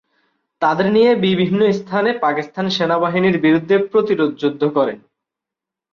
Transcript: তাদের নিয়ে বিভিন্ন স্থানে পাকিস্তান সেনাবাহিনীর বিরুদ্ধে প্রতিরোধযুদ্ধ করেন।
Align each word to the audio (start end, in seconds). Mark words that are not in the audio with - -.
তাদের 0.61 0.87
নিয়ে 0.91 1.11
বিভিন্ন 1.25 1.61
স্থানে 1.71 2.11
পাকিস্তান 2.19 2.65
সেনাবাহিনীর 2.69 3.37
বিরুদ্ধে 3.39 3.75
প্রতিরোধযুদ্ধ 3.91 4.61
করেন। 4.67 4.97